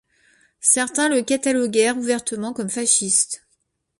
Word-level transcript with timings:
Certains 0.61 1.09
le 1.09 1.21
cataloguèrent 1.21 1.95
ouvertement 1.95 2.53
comme 2.53 2.71
fasciste. 2.71 3.45